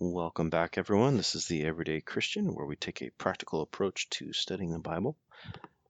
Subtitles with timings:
[0.00, 1.16] Welcome back, everyone.
[1.16, 5.16] This is the Everyday Christian, where we take a practical approach to studying the Bible.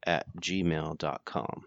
[0.05, 1.66] at gmail.com.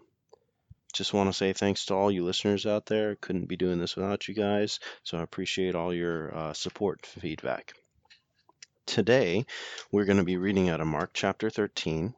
[0.92, 3.14] Just want to say thanks to all you listeners out there.
[3.14, 7.72] Couldn't be doing this without you guys, so I appreciate all your uh, support feedback.
[8.88, 9.44] Today,
[9.92, 12.14] we're going to be reading out of Mark chapter 13,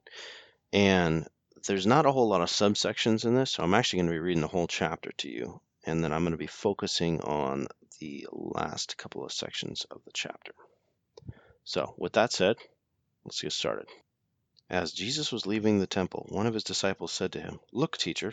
[0.72, 1.26] and
[1.66, 4.20] there's not a whole lot of subsections in this, so I'm actually going to be
[4.20, 7.66] reading the whole chapter to you, and then I'm going to be focusing on
[7.98, 10.52] the last couple of sections of the chapter.
[11.64, 12.54] So, with that said,
[13.24, 13.88] let's get started.
[14.70, 18.32] As Jesus was leaving the temple, one of his disciples said to him, Look, teacher,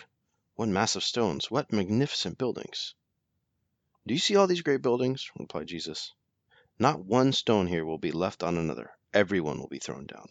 [0.54, 2.94] what massive stones, what magnificent buildings.
[4.06, 5.32] Do you see all these great buildings?
[5.40, 6.14] replied Jesus.
[6.80, 8.92] Not one stone here will be left on another.
[9.12, 10.30] Every one will be thrown down.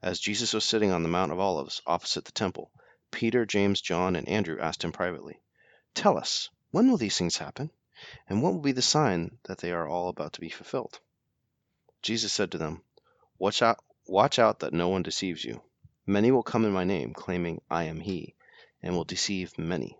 [0.00, 2.70] As Jesus was sitting on the Mount of Olives opposite the temple,
[3.10, 5.42] Peter, James, John, and Andrew asked him privately,
[5.94, 7.70] Tell us, when will these things happen?
[8.28, 11.00] And what will be the sign that they are all about to be fulfilled?
[12.00, 12.82] Jesus said to them,
[13.38, 15.62] Watch out, watch out that no one deceives you.
[16.06, 18.34] Many will come in my name, claiming, I am he,
[18.82, 19.98] and will deceive many.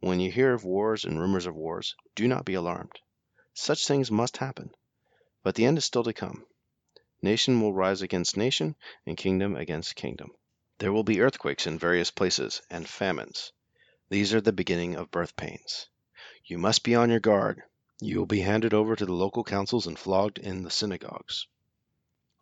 [0.00, 2.98] When you hear of wars and rumors of wars, do not be alarmed.
[3.62, 4.74] Such things must happen,
[5.42, 6.46] but the end is still to come.
[7.20, 10.30] Nation will rise against nation, and kingdom against kingdom.
[10.78, 13.52] There will be earthquakes in various places, and famines.
[14.08, 15.88] These are the beginning of birth pains.
[16.42, 17.62] You must be on your guard.
[18.00, 21.46] You will be handed over to the local councils and flogged in the synagogues.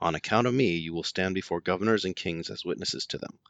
[0.00, 3.41] On account of me, you will stand before governors and kings as witnesses to them.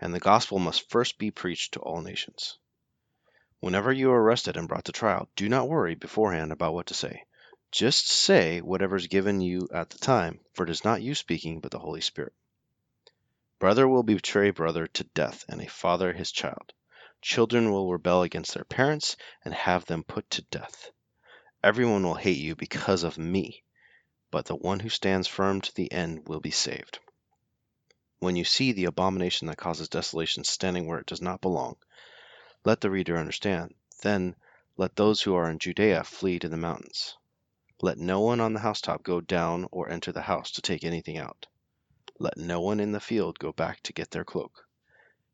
[0.00, 2.56] And the gospel must first be preached to all nations.
[3.62, 6.94] Whenever you are arrested and brought to trial, do not worry beforehand about what to
[6.94, 7.24] say.
[7.70, 11.60] Just say whatever is given you at the time, for it is not you speaking,
[11.60, 12.32] but the Holy Spirit.
[13.60, 16.72] Brother will betray brother to death, and a father his child.
[17.20, 20.90] Children will rebel against their parents and have them put to death.
[21.62, 23.62] Everyone will hate you because of me,
[24.32, 26.98] but the one who stands firm to the end will be saved.
[28.18, 31.76] When you see the abomination that causes desolation standing where it does not belong,
[32.64, 33.74] let the reader understand.
[34.02, 34.36] Then
[34.76, 37.16] let those who are in Judea flee to the mountains.
[37.80, 41.18] Let no one on the housetop go down or enter the house to take anything
[41.18, 41.46] out.
[42.18, 44.66] Let no one in the field go back to get their cloak.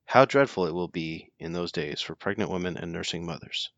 [0.06, 3.70] How dreadful it will be in those days for pregnant women and nursing mothers.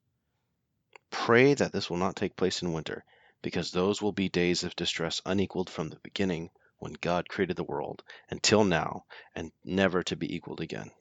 [1.11, 3.05] Pray that this will not take place in winter,
[3.43, 7.65] because those will be days of distress unequaled from the beginning when God created the
[7.65, 10.93] world until now and never to be equaled again.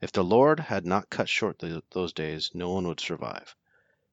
[0.00, 3.54] If the Lord had not cut short those days, no one would survive.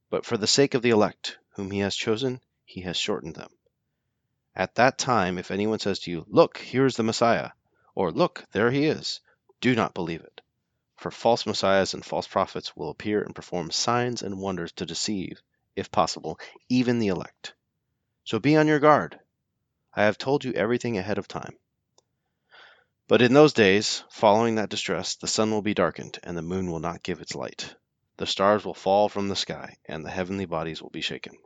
[0.09, 3.51] But for the sake of the elect, whom he has chosen, he has shortened them.
[4.53, 7.51] At that time, if anyone says to you, Look, here is the Messiah,
[7.95, 9.21] or Look, there he is,
[9.61, 10.41] do not believe it.
[10.97, 15.41] For false messiahs and false prophets will appear and perform signs and wonders to deceive,
[15.75, 17.53] if possible, even the elect.
[18.23, 19.19] So be on your guard.
[19.93, 21.57] I have told you everything ahead of time.
[23.07, 26.69] But in those days, following that distress, the sun will be darkened, and the moon
[26.69, 27.73] will not give its light.
[28.17, 31.37] The stars will fall from the sky, and the heavenly bodies will be shaken.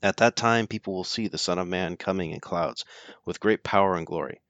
[0.00, 2.84] At that time people will see the Son of Man coming in clouds
[3.24, 4.42] with great power and glory.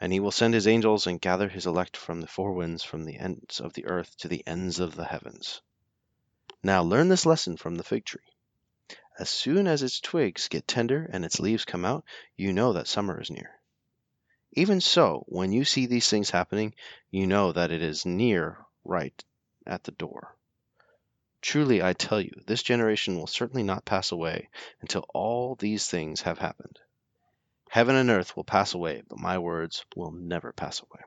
[0.00, 3.04] And he will send his angels and gather his elect from the four winds from
[3.04, 5.60] the ends of the earth to the ends of the heavens.
[6.62, 8.32] Now learn this lesson from the fig tree.
[9.18, 12.04] As soon as its twigs get tender and its leaves come out,
[12.36, 13.55] you know that summer is near.
[14.58, 16.74] Even so, when you see these things happening,
[17.10, 19.22] you know that it is near right
[19.66, 20.34] at the door.
[21.42, 24.48] Truly, I tell you, this generation will certainly not pass away
[24.80, 26.78] until all these things have happened.
[27.68, 31.02] Heaven and earth will pass away, but my words will never pass away.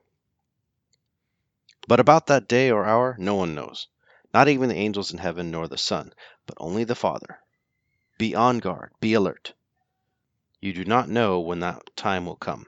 [1.88, 3.88] But about that day or hour, no one knows,
[4.32, 6.14] not even the angels in heaven nor the Son,
[6.46, 7.40] but only the Father.
[8.20, 9.54] Be on guard, be alert.
[10.62, 12.68] You do not know when that time will come.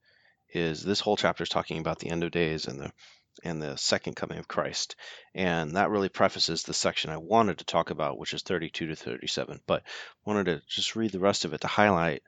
[0.53, 2.91] is this whole chapter is talking about the end of days and the
[3.43, 4.95] and the second coming of Christ.
[5.33, 8.95] And that really prefaces the section I wanted to talk about, which is 32 to
[8.95, 9.61] 37.
[9.65, 9.83] But
[10.25, 12.23] wanted to just read the rest of it to highlight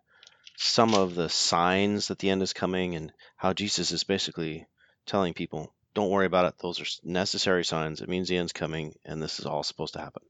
[0.55, 4.65] some of the signs that the end is coming and how Jesus is basically
[5.05, 6.55] telling people, don't worry about it.
[6.61, 8.01] Those are necessary signs.
[8.01, 10.23] It means the end's coming and this is all supposed to happen.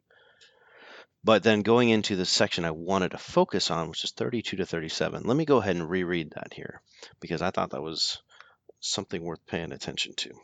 [1.25, 4.65] But then going into the section I wanted to focus on, which is 32 to
[4.65, 6.81] 37, let me go ahead and reread that here
[7.21, 8.21] because I thought that was
[8.81, 10.37] something worth paying attention to.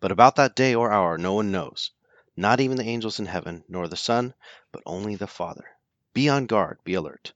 [0.00, 1.90] But about that day or hour no one knows,
[2.34, 4.32] not even the angels in heaven, nor the Son,
[4.72, 5.66] but only the Father.
[6.14, 7.34] Be on guard, be alert.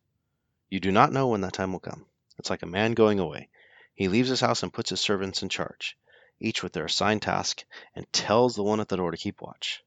[0.70, 2.06] You do not know when that time will come.
[2.38, 3.50] It's like a man going away.
[3.94, 5.98] He leaves his house and puts his servants in charge,
[6.40, 9.82] each with their assigned task, and tells the one at the door to keep watch.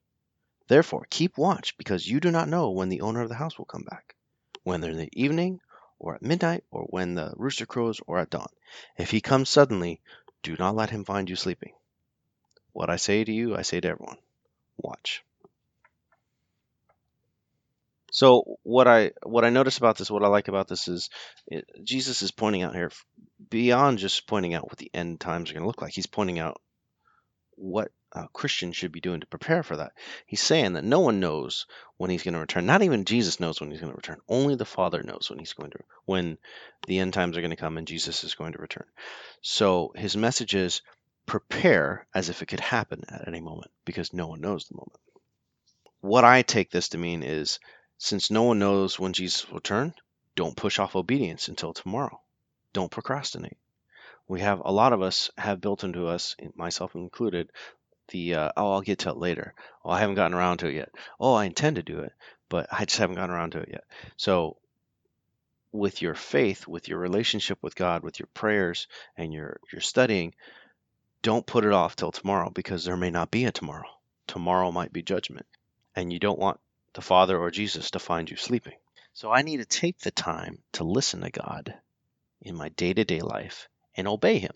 [0.69, 3.66] Therefore, keep watch, because you do not know when the owner of the house will
[3.66, 4.16] come back,
[4.63, 5.60] whether in the evening,
[5.98, 8.50] or at midnight, or when the rooster crows, or at dawn.
[8.95, 10.00] If he comes suddenly,
[10.44, 11.74] do not let him find you sleeping.
[12.71, 14.19] What I say to you, I say to everyone
[14.77, 15.24] watch.
[18.12, 21.10] So what I what I notice about this, what I like about this is
[21.48, 22.92] it, Jesus is pointing out here
[23.50, 25.94] beyond just pointing out what the end times are going to look like.
[25.94, 26.62] He's pointing out
[27.56, 29.94] what Uh, a Christian should be doing to prepare for that.
[30.25, 31.65] He's saying that no one knows
[31.97, 32.65] when he's going to return.
[32.65, 34.19] Not even Jesus knows when he's going to return.
[34.27, 36.38] Only the Father knows when he's going to when
[36.88, 38.85] the end times are going to come and Jesus is going to return.
[39.41, 40.81] So his message is
[41.25, 45.00] prepare as if it could happen at any moment because no one knows the moment.
[46.01, 47.59] What I take this to mean is
[47.97, 49.94] since no one knows when Jesus will return,
[50.35, 52.21] don't push off obedience until tomorrow.
[52.73, 53.57] Don't procrastinate.
[54.27, 57.51] We have a lot of us have built into us, myself included,
[58.09, 59.53] the uh, oh I'll get to it later.
[59.83, 60.89] Oh I haven't gotten around to it yet.
[61.19, 62.13] Oh I intend to do it,
[62.50, 63.83] but I just haven't gotten around to it yet.
[64.17, 64.57] So
[65.71, 70.33] with your faith, with your relationship with God, with your prayers and your your studying,
[71.21, 73.89] don't put it off till tomorrow because there may not be a tomorrow.
[74.27, 75.45] Tomorrow might be judgment.
[75.95, 76.59] And you don't want
[76.94, 78.77] the Father or Jesus to find you sleeping.
[79.13, 81.73] So I need to take the time to listen to God
[82.41, 84.53] in my day to day life and obey Him.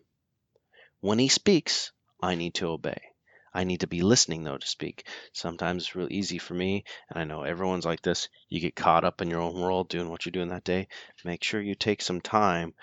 [1.02, 1.92] When He speaks,
[2.22, 3.13] I need to obey.
[3.54, 5.08] I need to be listening, though, to speak.
[5.32, 8.30] Sometimes it's real easy for me, and I know everyone's like this.
[8.50, 10.88] You get caught up in your own world doing what you're doing that day.
[11.24, 12.74] Make sure you take some time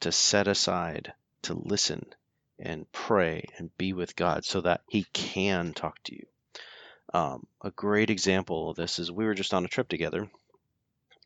[0.00, 1.12] to set aside
[1.42, 2.06] to listen
[2.58, 6.26] and pray and be with God so that He can talk to you.
[7.12, 10.30] Um, a great example of this is we were just on a trip together,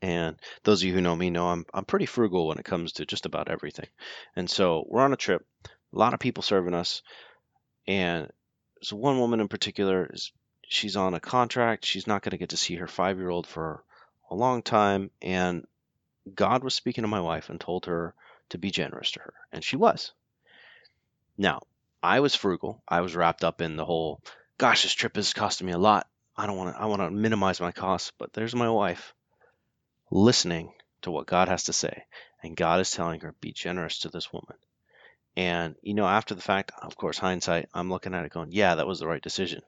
[0.00, 2.92] and those of you who know me know I'm I'm pretty frugal when it comes
[2.94, 3.88] to just about everything.
[4.36, 7.02] And so we're on a trip, a lot of people serving us,
[7.86, 8.30] and
[8.84, 10.32] so one woman in particular is
[10.68, 11.84] she's on a contract.
[11.84, 13.82] She's not going to get to see her five year old for
[14.30, 15.66] a long time, and
[16.34, 18.14] God was speaking to my wife and told her
[18.50, 20.12] to be generous to her, and she was.
[21.36, 21.62] Now,
[22.02, 22.82] I was frugal.
[22.86, 24.20] I was wrapped up in the whole,
[24.58, 26.06] gosh, this trip is costing me a lot.
[26.36, 26.80] I don't want to.
[26.80, 28.12] I want to minimize my costs.
[28.18, 29.14] But there's my wife,
[30.10, 32.04] listening to what God has to say,
[32.42, 34.56] and God is telling her, be generous to this woman.
[35.36, 38.76] And you know, after the fact, of course, hindsight, I'm looking at it going, yeah,
[38.76, 39.62] that was the right decision.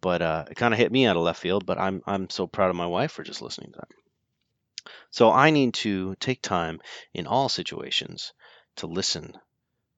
[0.00, 1.66] But uh, it kind of hit me out of left field.
[1.66, 3.88] But I'm I'm so proud of my wife for just listening to that.
[5.10, 6.80] So I need to take time
[7.14, 8.32] in all situations
[8.76, 9.38] to listen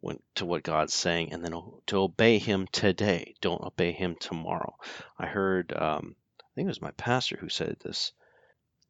[0.01, 1.53] when, to what God's saying and then
[1.87, 3.35] to obey Him today.
[3.41, 4.77] Don't obey Him tomorrow.
[5.19, 8.12] I heard, um, I think it was my pastor who said this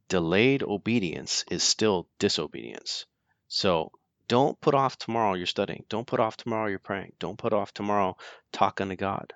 [0.08, 3.06] delayed obedience is still disobedience.
[3.49, 3.93] So
[4.29, 5.85] don't put off tomorrow your studying.
[5.88, 7.12] Don't put off tomorrow your praying.
[7.19, 8.16] Don't put off tomorrow
[8.52, 9.33] talking to God.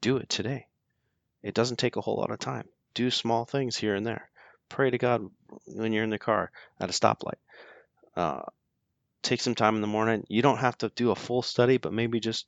[0.00, 0.66] Do it today.
[1.42, 2.68] It doesn't take a whole lot of time.
[2.94, 4.30] Do small things here and there.
[4.68, 5.28] Pray to God
[5.66, 7.38] when you're in the car at a stoplight.
[8.16, 8.42] Uh,
[9.22, 10.24] take some time in the morning.
[10.28, 12.46] You don't have to do a full study, but maybe just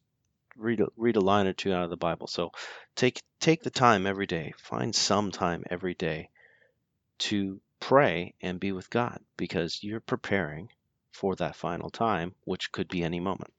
[0.56, 2.26] read a, read a line or two out of the Bible.
[2.26, 2.52] So
[2.94, 4.54] take take the time every day.
[4.58, 6.30] Find some time every day
[7.18, 10.68] to pray and be with God because you're preparing
[11.16, 13.52] for that final time, which could be any moment.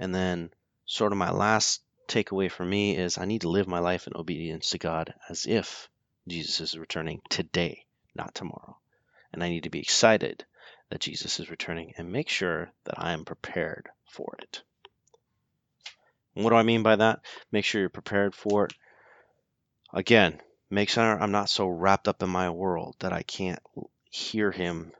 [0.00, 0.50] And then
[0.86, 4.16] sort of my last takeaway for me is I need to live my life in
[4.16, 5.88] obedience to God as if
[6.26, 8.78] Jesus is returning today, not tomorrow.
[9.32, 10.44] And I need to be excited
[10.88, 14.62] that Jesus is returning and make sure that I am prepared for it.
[16.32, 17.20] what do I mean by that?
[17.52, 18.72] Make sure you're prepared for it.
[19.92, 23.60] Again, make sure I'm not so wrapped up in my world that I can't
[24.10, 24.92] hear him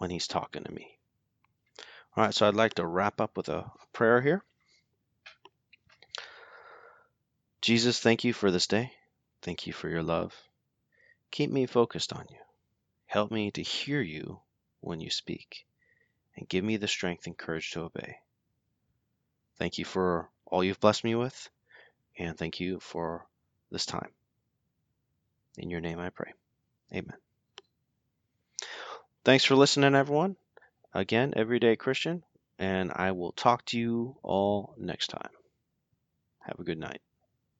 [0.00, 0.96] when he's talking to me.
[2.16, 4.42] All right, so I'd like to wrap up with a prayer here.
[7.60, 8.92] Jesus, thank you for this day.
[9.42, 10.34] Thank you for your love.
[11.30, 12.38] Keep me focused on you.
[13.04, 14.40] Help me to hear you
[14.80, 15.66] when you speak,
[16.34, 18.16] and give me the strength and courage to obey.
[19.58, 21.50] Thank you for all you've blessed me with,
[22.18, 23.26] and thank you for
[23.70, 24.12] this time.
[25.58, 26.32] In your name I pray.
[26.90, 27.18] Amen.
[29.24, 30.36] Thanks for listening, everyone.
[30.94, 32.24] Again, Everyday Christian,
[32.58, 35.30] and I will talk to you all next time.
[36.40, 37.00] Have a good night.